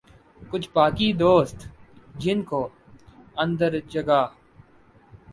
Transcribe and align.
کچھ 0.51 0.67
باقی 0.73 1.09
دوست 1.13 1.57
جن 2.19 2.39
کو 2.49 2.61
اندر 3.37 3.71
جگہ 3.89 4.21